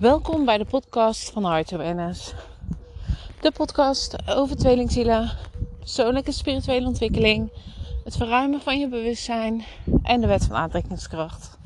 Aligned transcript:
Welkom 0.00 0.44
bij 0.44 0.58
de 0.58 0.64
podcast 0.64 1.30
van 1.30 1.44
Heart 1.44 1.72
Awareness. 1.72 2.34
De 3.40 3.52
podcast 3.52 4.28
over 4.28 4.56
tweelingzielen, 4.56 5.30
persoonlijke 5.78 6.32
spirituele 6.32 6.86
ontwikkeling, 6.86 7.52
het 8.04 8.16
verruimen 8.16 8.60
van 8.60 8.78
je 8.78 8.88
bewustzijn 8.88 9.64
en 10.02 10.20
de 10.20 10.26
wet 10.26 10.44
van 10.44 10.56
aantrekkingskracht. 10.56 11.58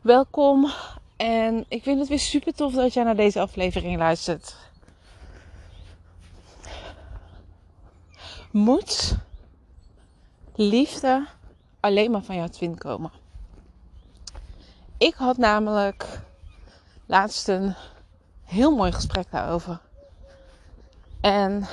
Welkom 0.00 0.70
en 1.16 1.64
ik 1.68 1.82
vind 1.82 1.98
het 1.98 2.08
weer 2.08 2.18
super 2.18 2.54
tof 2.54 2.72
dat 2.72 2.94
jij 2.94 3.04
naar 3.04 3.16
deze 3.16 3.40
aflevering 3.40 3.98
luistert. 3.98 4.56
Moet 8.50 9.16
liefde 10.54 11.26
alleen 11.80 12.10
maar 12.10 12.22
van 12.22 12.36
jouw 12.36 12.48
twin 12.48 12.78
komen? 12.78 13.10
Ik 14.98 15.14
had 15.14 15.36
namelijk 15.36 16.22
laatst 17.06 17.48
een 17.48 17.74
heel 18.42 18.74
mooi 18.74 18.92
gesprek 18.92 19.30
daarover. 19.30 19.80
En 21.20 21.66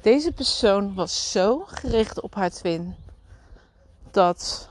deze 0.00 0.32
persoon 0.32 0.94
was 0.94 1.30
zo 1.30 1.64
gericht 1.66 2.20
op 2.20 2.34
haar 2.34 2.50
twin 2.50 2.96
dat 4.10 4.68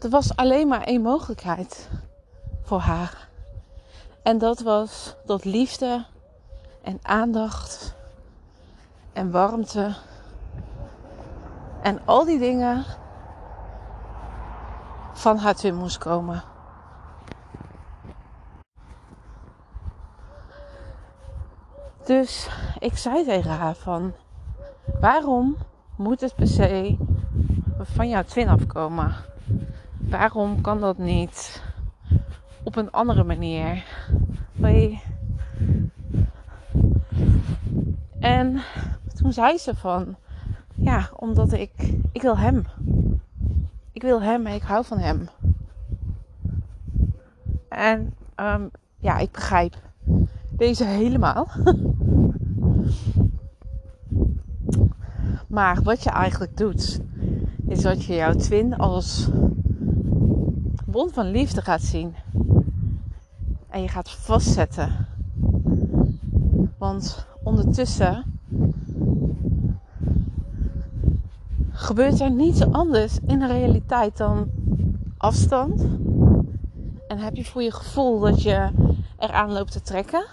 er 0.00 0.10
was 0.10 0.36
alleen 0.36 0.68
maar 0.68 0.82
één 0.82 1.02
mogelijkheid 1.02 1.88
voor 2.62 2.80
haar. 2.80 3.28
En 4.22 4.38
dat 4.38 4.60
was 4.60 5.14
dat 5.26 5.44
liefde 5.44 6.04
en 6.82 6.98
aandacht 7.02 7.94
en 9.12 9.30
warmte 9.30 9.94
en 11.82 12.00
al 12.04 12.24
die 12.24 12.38
dingen 12.38 12.84
van 15.24 15.38
haar 15.38 15.54
twin 15.54 15.74
moest 15.74 15.98
komen. 15.98 16.42
Dus 22.04 22.48
ik 22.78 22.96
zei 22.96 23.24
tegen 23.24 23.50
haar 23.50 23.74
van, 23.74 24.12
waarom 25.00 25.56
moet 25.96 26.20
het 26.20 26.34
per 26.34 26.46
se 26.46 26.96
van 27.80 28.08
jouw 28.08 28.22
twin 28.22 28.48
afkomen? 28.48 29.14
Waarom 29.98 30.60
kan 30.60 30.80
dat 30.80 30.98
niet 30.98 31.62
op 32.62 32.76
een 32.76 32.90
andere 32.90 33.24
manier? 33.24 33.84
En 38.20 38.62
toen 39.14 39.32
zei 39.32 39.58
ze 39.58 39.74
van, 39.74 40.16
ja, 40.74 41.10
omdat 41.16 41.52
ik, 41.52 41.72
ik 42.12 42.22
wil 42.22 42.38
hem. 42.38 42.66
Wil 44.04 44.22
hem, 44.22 44.46
ik 44.46 44.62
hou 44.62 44.84
van 44.84 44.98
hem. 44.98 45.28
En 47.68 48.14
um, 48.36 48.70
ja, 48.98 49.18
ik 49.18 49.30
begrijp 49.30 49.76
deze 50.50 50.84
helemaal. 50.84 51.48
maar 55.56 55.82
wat 55.82 56.02
je 56.02 56.10
eigenlijk 56.10 56.56
doet, 56.56 57.00
is 57.66 57.82
dat 57.82 58.04
je 58.04 58.14
jouw 58.14 58.34
twin 58.34 58.76
als 58.76 59.28
bron 60.86 61.10
van 61.10 61.30
liefde 61.30 61.62
gaat 61.62 61.82
zien. 61.82 62.14
En 63.68 63.82
je 63.82 63.88
gaat 63.88 64.10
vastzetten. 64.10 65.06
Want 66.78 67.26
ondertussen 67.42 68.33
gebeurt 71.84 72.20
er 72.20 72.30
niets 72.30 72.62
anders 72.72 73.18
in 73.26 73.38
de 73.38 73.46
realiteit 73.46 74.16
dan 74.16 74.50
afstand. 75.18 75.80
En 77.08 77.18
heb 77.18 77.34
je 77.34 77.44
voor 77.44 77.62
je 77.62 77.72
gevoel 77.72 78.20
dat 78.20 78.42
je 78.42 78.70
eraan 79.18 79.52
loopt 79.52 79.72
te 79.72 79.82
trekken. 79.82 80.26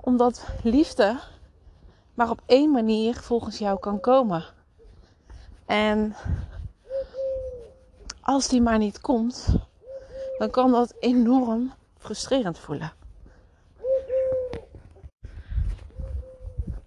Omdat 0.00 0.48
liefde 0.62 1.18
maar 2.14 2.30
op 2.30 2.40
één 2.46 2.70
manier 2.70 3.14
volgens 3.14 3.58
jou 3.58 3.78
kan 3.78 4.00
komen. 4.00 4.44
En 5.66 6.14
als 8.20 8.48
die 8.48 8.62
maar 8.62 8.78
niet 8.78 9.00
komt, 9.00 9.56
dan 10.38 10.50
kan 10.50 10.70
dat 10.70 10.94
enorm 10.98 11.72
frustrerend 11.98 12.58
voelen. 12.58 12.92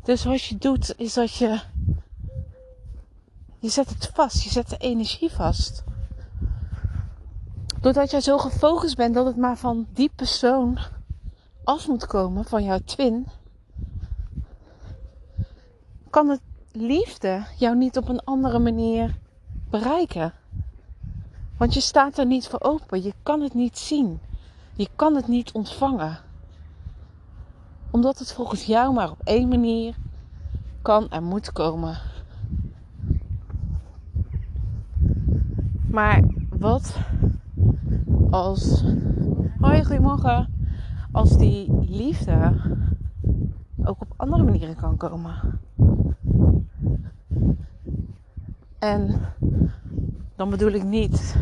Dus 0.07 0.23
wat 0.23 0.43
je 0.43 0.57
doet, 0.57 0.93
is 0.97 1.13
dat 1.13 1.35
je. 1.35 1.59
Je 3.59 3.69
zet 3.69 3.89
het 3.89 4.11
vast. 4.13 4.43
Je 4.43 4.49
zet 4.49 4.69
de 4.69 4.77
energie 4.77 5.31
vast. 5.31 5.83
Doordat 7.81 8.11
jij 8.11 8.21
zo 8.21 8.37
gefocust 8.37 8.95
bent 8.95 9.13
dat 9.13 9.25
het 9.25 9.37
maar 9.37 9.57
van 9.57 9.87
die 9.93 10.11
persoon 10.15 10.77
af 11.63 11.87
moet 11.87 12.05
komen, 12.05 12.45
van 12.45 12.63
jouw 12.63 12.79
twin, 12.85 13.27
kan 16.09 16.29
het 16.29 16.41
liefde 16.71 17.45
jou 17.57 17.75
niet 17.75 17.97
op 17.97 18.09
een 18.09 18.23
andere 18.23 18.59
manier 18.59 19.15
bereiken. 19.69 20.33
Want 21.57 21.73
je 21.73 21.81
staat 21.81 22.17
er 22.17 22.25
niet 22.25 22.47
voor 22.47 22.61
open. 22.61 23.03
Je 23.03 23.13
kan 23.23 23.41
het 23.41 23.53
niet 23.53 23.77
zien. 23.77 24.19
Je 24.75 24.87
kan 24.95 25.15
het 25.15 25.27
niet 25.27 25.51
ontvangen 25.51 26.25
omdat 27.91 28.19
het 28.19 28.33
volgens 28.33 28.65
jou 28.65 28.93
maar 28.93 29.11
op 29.11 29.21
één 29.23 29.47
manier 29.47 29.95
kan 30.81 31.09
en 31.09 31.23
moet 31.23 31.51
komen. 31.51 31.97
Maar 35.89 36.23
wat 36.49 36.97
als. 38.29 38.83
Hoi, 39.59 39.85
goedemorgen. 39.85 40.55
Als 41.11 41.37
die 41.37 41.71
liefde 41.89 42.53
ook 43.83 44.01
op 44.01 44.13
andere 44.15 44.43
manieren 44.43 44.75
kan 44.75 44.97
komen. 44.97 45.59
En 48.79 49.19
dan 50.35 50.49
bedoel 50.49 50.71
ik 50.71 50.83
niet. 50.83 51.35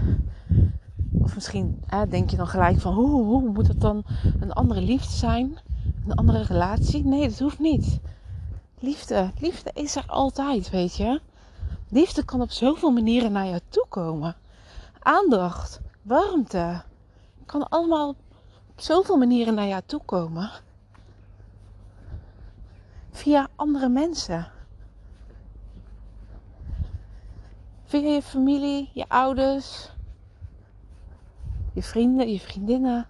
Of 1.22 1.36
misschien 1.36 1.84
denk 2.10 2.30
je 2.30 2.38
dan 2.38 2.48
gelijk 2.48 2.80
van 2.80 2.94
hoe, 2.94 3.24
hoe 3.24 3.50
moet 3.50 3.68
het 3.68 3.82
dan 3.82 4.04
een 4.40 4.54
andere 4.54 4.82
liefde 4.82 5.14
zijn? 5.14 5.58
Een 6.06 6.16
andere 6.16 6.44
relatie. 6.44 7.06
Nee, 7.06 7.30
dat 7.30 7.40
hoeft 7.40 7.60
niet. 7.60 8.00
Liefde, 8.80 9.32
liefde 9.40 9.72
is 9.74 9.96
er 9.96 10.04
altijd, 10.08 10.70
weet 10.70 10.96
je. 10.96 11.22
Liefde 11.90 12.26
kan 12.26 12.42
op 12.42 12.52
zoveel 12.52 12.92
manieren 12.92 13.32
naar 13.32 13.46
jou 13.46 13.60
toe 13.70 13.86
komen. 13.90 14.36
Aandacht, 15.00 15.80
warmte, 16.02 16.82
kan 17.46 17.70
allemaal 17.70 18.10
op 18.70 18.82
zoveel 18.82 19.18
manieren 19.18 19.54
naar 19.54 19.68
jou 19.68 19.82
toe 19.86 20.02
komen. 20.06 20.52
Via 23.12 23.48
andere 23.56 23.90
mensen. 23.90 24.52
Via 27.84 28.10
je 28.10 28.22
familie, 28.22 28.90
je 28.94 29.06
ouders, 29.08 29.92
je 31.74 31.84
vrienden, 31.84 32.32
je 32.32 32.40
vriendinnen. 32.40 33.08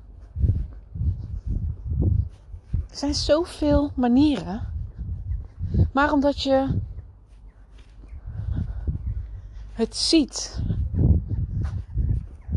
Er 2.95 3.01
zijn 3.01 3.13
zoveel 3.13 3.91
manieren. 3.95 4.73
Maar 5.91 6.11
omdat 6.11 6.41
je 6.41 6.79
het 9.71 9.95
ziet, 9.95 10.61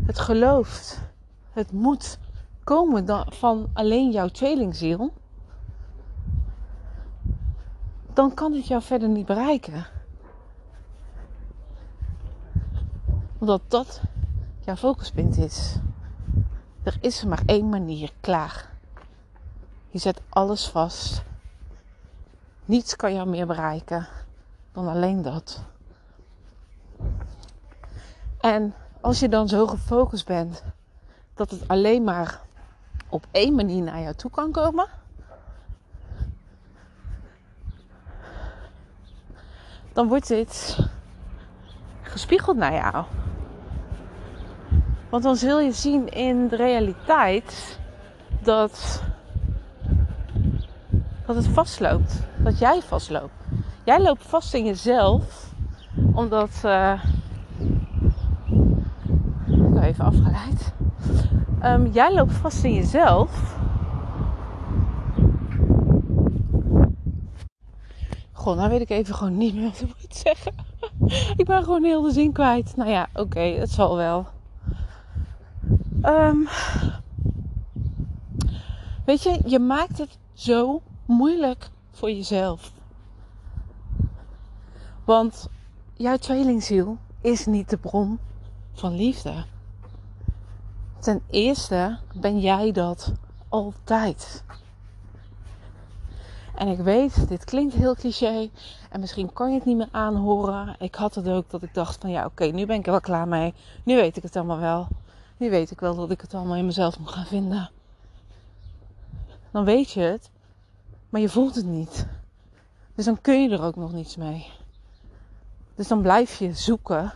het 0.05 0.19
gelooft, 0.19 1.01
het 1.51 1.71
moet 1.71 2.19
komen 2.63 3.25
van 3.29 3.69
alleen 3.73 4.11
jouw 4.11 4.27
tweelingziel, 4.27 5.13
dan 8.13 8.33
kan 8.33 8.53
het 8.53 8.67
jou 8.67 8.81
verder 8.81 9.09
niet 9.09 9.25
bereiken. 9.25 9.85
Omdat 13.37 13.61
dat 13.67 14.01
jouw 14.59 14.75
focuspunt 14.75 15.37
is. 15.37 15.75
Er 16.83 16.97
is 17.01 17.23
maar 17.23 17.41
één 17.45 17.69
manier 17.69 18.11
klaar. 18.19 18.68
Je 19.89 19.99
zet 19.99 20.21
alles 20.29 20.67
vast. 20.67 21.23
Niets 22.65 22.95
kan 22.95 23.13
jou 23.13 23.29
meer 23.29 23.47
bereiken 23.47 24.07
dan 24.71 24.87
alleen 24.87 25.21
dat. 25.21 25.63
En 28.39 28.73
als 29.01 29.19
je 29.19 29.29
dan 29.29 29.47
zo 29.47 29.67
gefocust 29.67 30.25
bent 30.25 30.63
dat 31.33 31.51
het 31.51 31.67
alleen 31.67 32.03
maar 32.03 32.41
op 33.09 33.25
één 33.31 33.55
manier 33.55 33.83
naar 33.83 34.01
jou 34.01 34.15
toe 34.15 34.31
kan 34.31 34.51
komen, 34.51 34.87
dan 39.93 40.07
wordt 40.07 40.27
dit 40.27 40.77
gespiegeld 42.01 42.57
naar 42.57 42.73
jou. 42.73 43.05
Want 45.09 45.23
dan 45.23 45.35
zul 45.35 45.59
je 45.59 45.71
zien 45.71 46.09
in 46.09 46.47
de 46.47 46.55
realiteit 46.55 47.79
dat 48.41 49.03
dat 51.29 51.37
het 51.37 51.47
vastloopt. 51.47 52.19
Dat 52.37 52.59
jij 52.59 52.81
vastloopt. 52.81 53.33
Jij 53.83 54.01
loopt 54.01 54.23
vast 54.23 54.53
in 54.53 54.65
jezelf, 54.65 55.53
omdat 56.13 56.61
uh, 56.65 57.03
even 59.81 60.05
afgeleid. 60.05 60.73
Ehm, 61.59 61.91
jij 61.91 62.13
loopt 62.13 62.31
vast 62.31 62.63
in 62.63 62.73
jezelf. 62.73 63.57
Goh, 68.31 68.57
nou 68.57 68.69
weet 68.69 68.81
ik 68.81 68.89
even 68.89 69.15
gewoon 69.15 69.37
niet 69.37 69.55
meer 69.55 69.63
wat 69.63 69.81
ik 69.81 69.87
moet 70.01 70.15
zeggen. 70.15 70.53
ik 71.41 71.45
ben 71.45 71.63
gewoon 71.63 71.83
heel 71.83 72.01
de 72.01 72.11
zin 72.11 72.31
kwijt. 72.31 72.75
Nou 72.75 72.89
ja, 72.89 73.09
oké, 73.13 73.39
het 73.39 73.71
zal 73.71 73.95
wel. 73.95 74.27
Um, 76.03 76.47
weet 79.05 79.23
je, 79.23 79.39
je 79.45 79.59
maakt 79.59 79.97
het 79.97 80.17
zo 80.33 80.81
moeilijk 81.09 81.69
voor 81.91 82.11
jezelf. 82.11 82.71
Want 85.05 85.49
jouw 85.93 86.17
tweelingziel 86.17 86.97
is 87.21 87.45
niet 87.45 87.69
de 87.69 87.77
bron 87.77 88.19
van 88.73 88.95
liefde. 88.95 89.45
Ten 90.99 91.21
eerste 91.29 91.97
ben 92.13 92.39
jij 92.39 92.71
dat 92.71 93.13
altijd. 93.47 94.43
En 96.55 96.67
ik 96.67 96.79
weet, 96.79 97.27
dit 97.27 97.43
klinkt 97.43 97.73
heel 97.73 97.95
cliché. 97.95 98.49
En 98.89 98.99
misschien 98.99 99.33
kan 99.33 99.49
je 99.49 99.55
het 99.55 99.65
niet 99.65 99.77
meer 99.77 99.89
aanhoren. 99.91 100.75
Ik 100.79 100.95
had 100.95 101.15
het 101.15 101.29
ook 101.29 101.49
dat 101.49 101.63
ik 101.63 101.73
dacht 101.73 102.01
van 102.01 102.09
ja, 102.09 102.25
oké, 102.25 102.45
nu 102.45 102.65
ben 102.65 102.77
ik 102.77 102.85
er 102.85 102.91
wel 102.91 103.01
klaar 103.01 103.27
mee. 103.27 103.53
Nu 103.83 103.95
weet 103.95 104.17
ik 104.17 104.23
het 104.23 104.35
allemaal 104.35 104.59
wel. 104.59 104.87
Nu 105.37 105.49
weet 105.49 105.71
ik 105.71 105.79
wel 105.79 105.95
dat 105.95 106.11
ik 106.11 106.21
het 106.21 106.33
allemaal 106.33 106.55
in 106.55 106.65
mezelf 106.65 106.99
moet 106.99 107.11
gaan 107.11 107.25
vinden. 107.25 107.69
Dan 109.51 109.63
weet 109.63 109.91
je 109.91 110.01
het, 110.01 110.29
maar 111.09 111.21
je 111.21 111.29
voelt 111.29 111.55
het 111.55 111.65
niet. 111.65 112.07
Dus 112.95 113.05
dan 113.05 113.21
kun 113.21 113.41
je 113.41 113.49
er 113.49 113.63
ook 113.63 113.75
nog 113.75 113.91
niets 113.91 114.15
mee. 114.15 114.47
Dus 115.75 115.87
dan 115.87 116.01
blijf 116.01 116.39
je 116.39 116.53
zoeken 116.53 117.13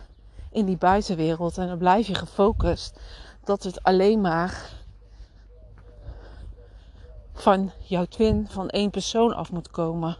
in 0.50 0.66
die 0.66 0.76
buitenwereld 0.76 1.58
en 1.58 1.66
dan 1.66 1.78
blijf 1.78 2.06
je 2.06 2.14
gefocust 2.14 3.00
dat 3.44 3.62
het 3.62 3.82
alleen 3.82 4.20
maar 4.20 4.72
van 7.32 7.70
jouw 7.82 8.04
twin, 8.04 8.46
van 8.48 8.68
één 8.68 8.90
persoon 8.90 9.34
af 9.34 9.52
moet 9.52 9.70
komen. 9.70 10.16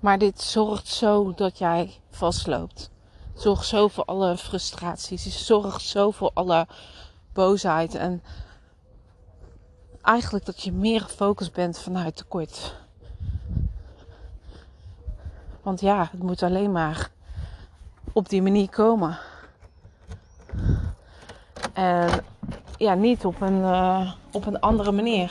Maar 0.00 0.18
dit 0.18 0.40
zorgt 0.40 0.86
zo 0.86 1.34
dat 1.34 1.58
jij 1.58 2.00
vastloopt. 2.10 2.90
Het 3.32 3.42
zorgt 3.42 3.66
zo 3.66 3.88
voor 3.88 4.04
alle 4.04 4.36
frustraties. 4.36 5.24
Het 5.24 5.32
zorgt 5.32 5.82
zo 5.82 6.10
voor 6.10 6.30
alle 6.34 6.66
boosheid. 7.32 7.94
En 7.94 8.22
eigenlijk 10.04 10.44
dat 10.44 10.62
je 10.62 10.72
meer 10.72 11.00
gefocust 11.00 11.52
bent 11.52 11.78
vanuit 11.78 12.16
tekort. 12.16 12.76
Want 15.62 15.80
ja, 15.80 16.08
het 16.10 16.22
moet 16.22 16.42
alleen 16.42 16.72
maar 16.72 17.10
op 18.12 18.28
die 18.28 18.42
manier 18.42 18.68
komen. 18.68 19.18
En 21.72 22.24
ja, 22.76 22.94
niet 22.94 23.24
op 23.24 23.40
een, 23.40 23.58
uh, 23.58 24.12
op 24.32 24.46
een 24.46 24.60
andere 24.60 24.92
manier. 24.92 25.30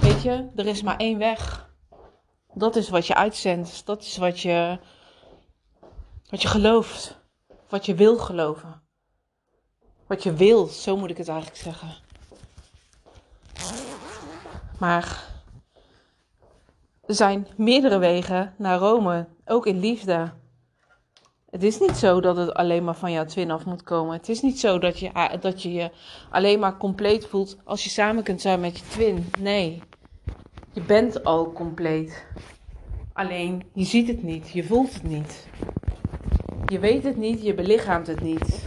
Weet 0.00 0.22
je, 0.22 0.48
er 0.56 0.66
is 0.66 0.82
maar 0.82 0.96
één 0.96 1.18
weg. 1.18 1.70
Dat 2.54 2.76
is 2.76 2.88
wat 2.88 3.06
je 3.06 3.14
uitzendt. 3.14 3.86
Dat 3.86 4.02
is 4.02 4.16
wat 4.16 4.40
je, 4.40 4.78
wat 6.30 6.42
je 6.42 6.48
gelooft. 6.48 7.20
Wat 7.68 7.86
je 7.86 7.94
wil 7.94 8.18
geloven. 8.18 8.82
Wat 10.06 10.22
je 10.22 10.32
wil, 10.32 10.66
zo 10.66 10.96
moet 10.96 11.10
ik 11.10 11.16
het 11.16 11.28
eigenlijk 11.28 11.60
zeggen. 11.60 11.94
Maar 14.82 15.22
er 17.06 17.14
zijn 17.14 17.46
meerdere 17.56 17.98
wegen 17.98 18.54
naar 18.56 18.78
Rome, 18.78 19.26
ook 19.44 19.66
in 19.66 19.78
liefde. 19.78 20.32
Het 21.50 21.62
is 21.62 21.78
niet 21.78 21.96
zo 21.96 22.20
dat 22.20 22.36
het 22.36 22.54
alleen 22.54 22.84
maar 22.84 22.94
van 22.94 23.12
jouw 23.12 23.24
twin 23.24 23.50
af 23.50 23.64
moet 23.64 23.82
komen. 23.82 24.16
Het 24.16 24.28
is 24.28 24.40
niet 24.40 24.60
zo 24.60 24.78
dat 24.78 24.98
je, 24.98 25.38
dat 25.40 25.62
je 25.62 25.72
je 25.72 25.90
alleen 26.30 26.58
maar 26.58 26.76
compleet 26.76 27.26
voelt 27.26 27.56
als 27.64 27.84
je 27.84 27.90
samen 27.90 28.22
kunt 28.22 28.40
zijn 28.40 28.60
met 28.60 28.78
je 28.78 28.84
twin. 28.86 29.30
Nee, 29.38 29.82
je 30.72 30.80
bent 30.80 31.24
al 31.24 31.52
compleet. 31.52 32.26
Alleen 33.12 33.62
je 33.74 33.84
ziet 33.84 34.08
het 34.08 34.22
niet, 34.22 34.50
je 34.50 34.64
voelt 34.64 34.94
het 34.94 35.02
niet. 35.02 35.46
Je 36.66 36.78
weet 36.78 37.04
het 37.04 37.16
niet, 37.16 37.42
je 37.42 37.54
belichaamt 37.54 38.06
het 38.06 38.20
niet. 38.20 38.64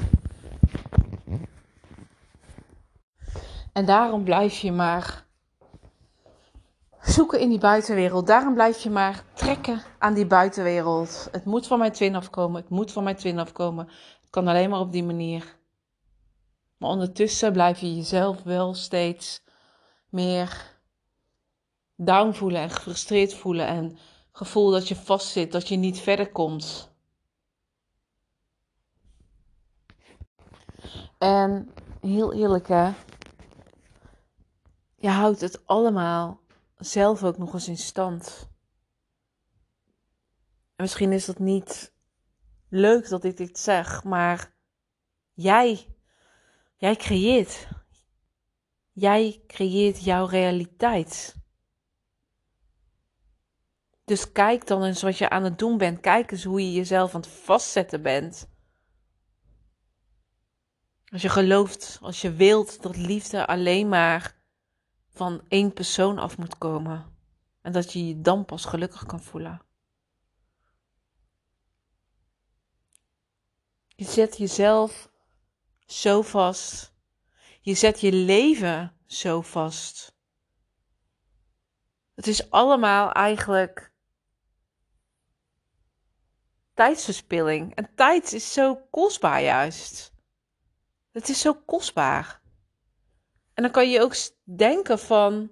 En 3.74 3.86
daarom 3.86 4.24
blijf 4.24 4.58
je 4.58 4.72
maar 4.72 5.25
zoeken 7.16 7.40
in 7.40 7.50
die 7.50 7.60
buitenwereld. 7.60 8.28
Daarom 8.28 8.54
blijf 8.54 8.84
je 8.84 8.90
maar 8.90 9.24
trekken 9.34 9.82
aan 10.00 10.14
die 10.14 10.26
buitenwereld. 10.26 11.28
Het 11.32 11.46
moet 11.46 11.68
van 11.68 11.80
mijn 11.80 11.92
twin 11.92 12.16
afkomen. 12.16 12.62
Het 12.62 12.70
moet 12.70 12.92
van 12.92 13.04
mijn 13.04 13.16
twin 13.16 13.40
afkomen. 13.40 13.88
Het 14.22 14.30
kan 14.30 14.48
alleen 14.48 14.70
maar 14.70 14.80
op 14.80 14.92
die 14.92 15.04
manier. 15.04 15.58
Maar 16.78 16.90
ondertussen 16.90 17.52
blijf 17.52 17.80
je 17.80 17.96
jezelf 17.96 18.44
wel 18.44 18.74
steeds 18.74 19.44
meer 20.10 20.78
down 21.96 22.32
voelen 22.34 22.62
en 22.62 22.70
gefrustreerd 22.70 23.34
voelen. 23.34 23.68
En 23.68 23.98
gevoel 24.32 24.72
dat 24.72 24.88
je 24.88 24.96
vastzit, 24.96 25.52
dat 25.52 25.68
je 25.68 25.76
niet 25.76 26.00
verder 26.00 26.32
komt. 26.32 26.94
En 31.18 31.72
heel 32.02 32.34
eerlijk 32.34 32.68
hè. 32.68 32.92
Je 34.96 35.10
houdt 35.10 35.42
het 35.42 35.62
allemaal 35.66 36.44
zelf 36.76 37.24
ook 37.24 37.38
nog 37.38 37.54
eens 37.54 37.68
in 37.68 37.78
stand. 37.78 38.50
En 40.76 40.84
misschien 40.84 41.12
is 41.12 41.26
dat 41.26 41.40
niet 41.40 41.94
leuk 42.70 43.10
dat 43.10 43.24
ik 43.24 43.38
dit 43.38 43.60
zeg, 43.60 44.04
maar 44.04 44.54
jij, 45.34 45.96
jij 46.76 46.96
creëert. 46.96 47.68
Jij 48.92 49.44
creëert 49.48 50.04
jouw 50.04 50.26
realiteit. 50.26 51.36
Dus 54.06 54.32
kijk 54.32 54.68
dan 54.68 54.84
eens 54.84 55.02
wat 55.02 55.18
je 55.18 55.30
aan 55.30 55.44
het 55.44 55.60
doen 55.60 55.78
bent. 55.78 56.00
Kijk 56.00 56.32
eens 56.32 56.44
hoe 56.44 56.62
je 56.62 56.74
jezelf 56.74 57.16
aan 57.16 57.22
het 57.22 57.30
vastzetten 57.30 58.02
bent. 58.02 58.50
Als 61.12 61.22
je 61.22 61.30
gelooft, 61.30 61.98
als 62.02 62.22
je 62.22 62.32
wilt 62.34 62.82
dat 62.82 62.98
liefde 62.98 63.48
alleen 63.48 63.90
maar 63.90 64.35
van 65.16 65.42
één 65.48 65.74
persoon 65.74 66.20
af 66.20 66.38
moet 66.38 66.58
komen. 66.58 67.18
En 67.62 67.72
dat 67.72 67.94
je 67.94 68.08
je 68.08 68.22
dan 68.22 68.46
pas 68.46 68.66
gelukkig 68.66 69.06
kan 69.06 69.22
voelen. 69.22 69.62
Je 73.88 74.06
zet 74.06 74.38
jezelf 74.38 75.10
zo 75.86 76.22
vast. 76.22 76.94
Je 77.62 77.74
zet 77.74 78.02
je 78.02 78.12
leven 78.12 78.98
zo 79.06 79.42
vast. 79.42 80.16
Het 82.16 82.28
is 82.28 82.50
allemaal 82.50 83.12
eigenlijk 83.12 83.94
tijdsverspilling. 86.74 87.76
En 87.76 87.96
tijd 87.96 88.34
is 88.34 88.54
zo 88.54 88.76
kostbaar 88.76 89.42
juist. 89.42 90.14
Het 91.12 91.30
is 91.30 91.40
zo 91.40 91.54
kostbaar. 91.54 92.42
En 93.56 93.64
dan 93.64 93.72
kan 93.72 93.90
je 93.90 94.02
ook 94.02 94.16
denken 94.44 95.00
van, 95.00 95.50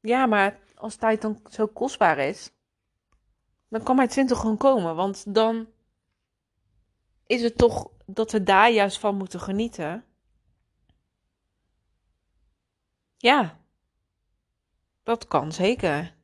ja, 0.00 0.26
maar 0.26 0.58
als 0.74 0.96
tijd 0.96 1.22
dan 1.22 1.40
zo 1.50 1.66
kostbaar 1.66 2.18
is, 2.18 2.50
dan 3.68 3.82
kan 3.82 3.96
mijn 3.96 4.08
twintig 4.08 4.38
gewoon 4.38 4.56
komen. 4.56 4.94
Want 4.94 5.34
dan 5.34 5.66
is 7.26 7.42
het 7.42 7.58
toch 7.58 7.90
dat 8.06 8.32
we 8.32 8.42
daar 8.42 8.70
juist 8.70 8.98
van 8.98 9.16
moeten 9.16 9.40
genieten. 9.40 10.04
Ja, 13.16 13.60
dat 15.02 15.28
kan 15.28 15.52
zeker. 15.52 16.14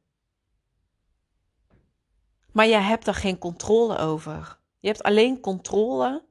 Maar 2.53 2.69
jij 2.69 2.83
hebt 2.83 3.05
daar 3.05 3.15
geen 3.15 3.39
controle 3.39 3.99
over. 3.99 4.59
Je 4.79 4.89
hebt 4.89 5.03
alleen 5.03 5.41
controle 5.41 6.25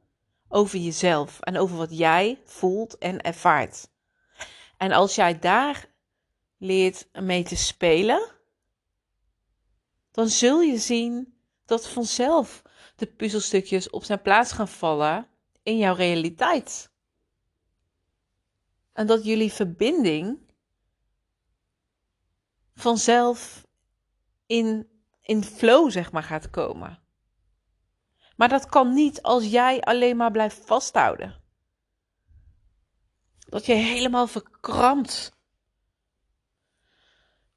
over 0.48 0.80
jezelf 0.80 1.40
en 1.40 1.58
over 1.58 1.78
wat 1.78 1.98
jij 1.98 2.42
voelt 2.44 2.98
en 2.98 3.22
ervaart. 3.22 3.90
En 4.78 4.92
als 4.92 5.16
jij 5.16 5.40
daar 5.40 5.90
leert 6.58 7.08
mee 7.12 7.44
te 7.44 7.56
spelen, 7.56 8.32
dan 10.12 10.28
zul 10.28 10.62
je 10.62 10.78
zien 10.78 11.40
dat 11.66 11.88
vanzelf 11.90 12.62
de 12.96 13.06
puzzelstukjes 13.06 13.90
op 13.90 14.04
zijn 14.04 14.22
plaats 14.22 14.52
gaan 14.52 14.68
vallen 14.68 15.28
in 15.64 15.78
jouw 15.78 15.96
realiteit. 15.96 16.92
En 18.94 19.08
dat 19.08 19.24
jullie 19.26 19.54
verbinding 19.54 20.40
vanzelf 22.74 23.68
in, 24.46 24.90
in 25.22 25.44
flow, 25.44 25.92
zeg 25.92 26.12
maar, 26.12 26.24
gaat 26.24 26.50
komen. 26.50 27.00
Maar 28.36 28.50
dat 28.50 28.66
kan 28.66 28.94
niet 28.94 29.22
als 29.22 29.46
jij 29.46 29.82
alleen 29.82 30.18
maar 30.18 30.32
blijft 30.32 30.66
vasthouden 30.66 31.42
dat 33.50 33.66
je 33.66 33.74
helemaal 33.74 34.28
verkrampt. 34.28 35.36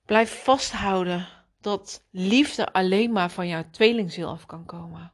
Blijf 0.05 0.43
vasthouden 0.43 1.29
dat 1.61 2.05
liefde 2.11 2.73
alleen 2.73 3.13
maar 3.13 3.31
van 3.31 3.49
jouw 3.49 3.71
tweelingziel 3.71 4.29
af 4.29 4.47
kan 4.47 4.65
komen. 4.65 5.13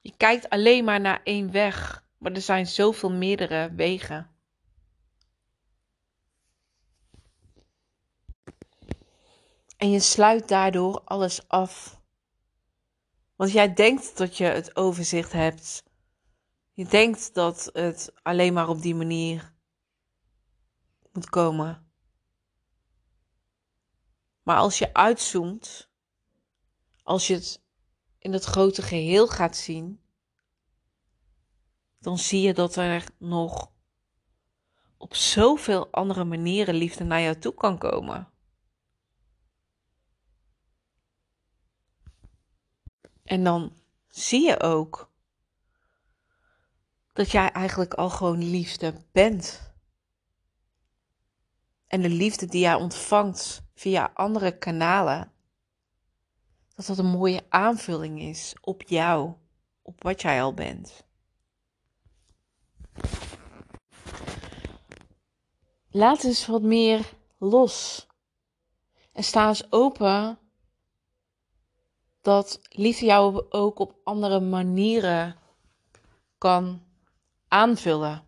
Je 0.00 0.16
kijkt 0.16 0.48
alleen 0.48 0.84
maar 0.84 1.00
naar 1.00 1.20
één 1.22 1.50
weg, 1.50 2.04
maar 2.18 2.32
er 2.32 2.40
zijn 2.40 2.66
zoveel 2.66 3.10
meerdere 3.10 3.74
wegen. 3.74 4.30
En 9.76 9.90
je 9.90 10.00
sluit 10.00 10.48
daardoor 10.48 11.00
alles 11.00 11.48
af. 11.48 12.02
Want 13.44 13.56
jij 13.56 13.74
denkt 13.74 14.16
dat 14.16 14.36
je 14.36 14.44
het 14.44 14.76
overzicht 14.76 15.32
hebt. 15.32 15.84
Je 16.72 16.84
denkt 16.86 17.34
dat 17.34 17.70
het 17.72 18.12
alleen 18.22 18.52
maar 18.52 18.68
op 18.68 18.82
die 18.82 18.94
manier 18.94 19.54
moet 21.12 21.28
komen. 21.28 21.92
Maar 24.42 24.56
als 24.56 24.78
je 24.78 24.94
uitzoomt, 24.94 25.90
als 27.02 27.26
je 27.26 27.34
het 27.34 27.62
in 28.18 28.32
het 28.32 28.44
grote 28.44 28.82
geheel 28.82 29.28
gaat 29.28 29.56
zien, 29.56 30.00
dan 31.98 32.18
zie 32.18 32.40
je 32.40 32.54
dat 32.54 32.76
er 32.76 33.04
nog 33.18 33.70
op 34.96 35.14
zoveel 35.14 35.90
andere 35.90 36.24
manieren 36.24 36.74
liefde 36.74 37.04
naar 37.04 37.20
jou 37.20 37.38
toe 37.38 37.54
kan 37.54 37.78
komen. 37.78 38.32
En 43.24 43.44
dan 43.44 43.72
zie 44.08 44.46
je 44.46 44.60
ook 44.60 45.10
dat 47.12 47.30
jij 47.30 47.50
eigenlijk 47.50 47.94
al 47.94 48.10
gewoon 48.10 48.38
liefde 48.50 48.94
bent. 49.12 49.72
En 51.86 52.02
de 52.02 52.08
liefde 52.08 52.46
die 52.46 52.60
jij 52.60 52.74
ontvangt 52.74 53.62
via 53.74 54.10
andere 54.14 54.58
kanalen, 54.58 55.32
dat 56.74 56.86
dat 56.86 56.98
een 56.98 57.06
mooie 57.06 57.46
aanvulling 57.48 58.20
is 58.20 58.54
op 58.60 58.82
jou, 58.82 59.32
op 59.82 60.02
wat 60.02 60.22
jij 60.22 60.42
al 60.42 60.54
bent. 60.54 61.04
Laat 65.90 66.24
eens 66.24 66.46
wat 66.46 66.62
meer 66.62 67.12
los. 67.38 68.06
En 69.12 69.24
sta 69.24 69.48
eens 69.48 69.72
open 69.72 70.38
dat 72.24 72.60
liefde 72.68 73.04
jou 73.04 73.46
ook 73.48 73.78
op 73.78 73.96
andere 74.04 74.40
manieren 74.40 75.36
kan 76.38 76.82
aanvullen. 77.48 78.26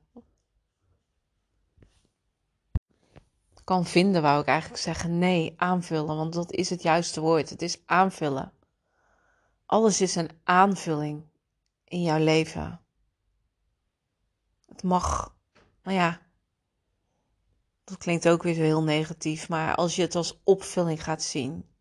Kan 3.65 3.85
vinden, 3.85 4.23
wou 4.23 4.41
ik 4.41 4.47
eigenlijk 4.47 4.83
zeggen. 4.83 5.19
Nee, 5.19 5.55
aanvullen, 5.57 6.17
want 6.17 6.33
dat 6.33 6.53
is 6.53 6.71
het 6.71 6.83
juiste 6.83 7.21
woord. 7.21 7.51
Het 7.51 7.63
is 7.63 7.87
aanvullen. 7.87 8.53
Alles 9.67 10.01
is 10.01 10.15
een 10.15 10.31
aanvulling 10.45 11.25
in 11.85 12.03
jouw 12.03 12.19
leven. 12.19 12.81
Het 14.67 14.83
mag, 14.83 15.35
nou 15.83 15.97
ja, 15.97 16.21
dat 17.85 17.99
klinkt 17.99 18.29
ook 18.29 18.43
weer 18.43 18.55
zo 18.55 18.61
heel 18.61 18.83
negatief, 18.83 19.49
maar 19.49 19.75
als 19.75 19.97
je 19.97 20.03
het 20.03 20.15
als 20.15 20.41
opvulling 20.45 21.03
gaat 21.03 21.23
zien, 21.23 21.76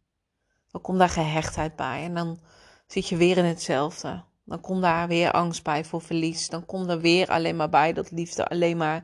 dan 0.75 0.83
komt 0.83 0.99
daar 0.99 1.09
gehechtheid 1.09 1.75
bij 1.75 2.03
en 2.03 2.13
dan 2.13 2.39
zit 2.87 3.07
je 3.07 3.17
weer 3.17 3.37
in 3.37 3.45
hetzelfde. 3.45 4.23
Dan 4.43 4.61
komt 4.61 4.81
daar 4.81 5.07
weer 5.07 5.31
angst 5.31 5.63
bij 5.63 5.85
voor 5.85 6.01
verlies. 6.01 6.49
Dan 6.49 6.65
komt 6.65 6.89
er 6.89 6.99
weer 6.99 7.29
alleen 7.29 7.55
maar 7.55 7.69
bij 7.69 7.93
dat 7.93 8.11
liefde 8.11 8.47
alleen 8.47 8.77
maar 8.77 9.03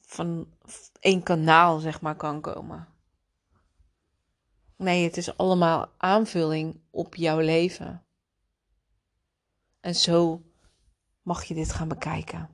van 0.00 0.48
één 1.00 1.22
kanaal, 1.22 1.78
zeg 1.78 2.00
maar, 2.00 2.16
kan 2.16 2.40
komen. 2.40 2.88
Nee, 4.76 5.04
het 5.04 5.16
is 5.16 5.36
allemaal 5.36 5.92
aanvulling 5.96 6.80
op 6.90 7.14
jouw 7.14 7.38
leven. 7.38 8.04
En 9.80 9.94
zo 9.94 10.42
mag 11.22 11.44
je 11.44 11.54
dit 11.54 11.72
gaan 11.72 11.88
bekijken. 11.88 12.48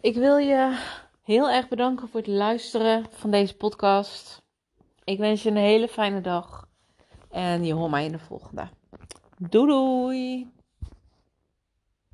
Ik 0.00 0.14
wil 0.14 0.36
je 0.36 0.78
heel 1.26 1.50
erg 1.50 1.68
bedanken 1.68 2.08
voor 2.08 2.20
het 2.20 2.28
luisteren 2.28 3.06
van 3.10 3.30
deze 3.30 3.56
podcast. 3.56 4.42
Ik 5.04 5.18
wens 5.18 5.42
je 5.42 5.50
een 5.50 5.56
hele 5.56 5.88
fijne 5.88 6.20
dag. 6.20 6.68
En 7.30 7.64
je 7.64 7.74
hoort 7.74 7.90
mij 7.90 8.04
in 8.04 8.12
de 8.12 8.18
volgende. 8.18 8.68
Doei 9.38 9.66
doei! 9.66 10.55